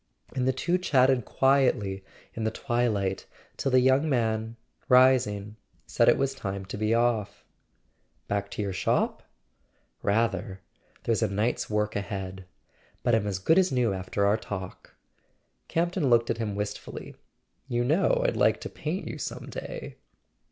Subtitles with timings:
[0.35, 2.03] And the two chatted quietly
[2.33, 4.55] in the twilight till the young man,
[4.89, 7.45] rising, said it was time to be off.
[8.27, 9.21] "Back to your shop
[10.01, 10.63] ?"[413] A SON AT THE FRONT "Rather!
[11.03, 12.45] There's a night's work ahead.
[13.03, 14.95] But I'm as good as new after our talk."
[15.67, 17.15] Campton looked at him wistfully.
[17.67, 19.97] "You know I'd like to paint you some day."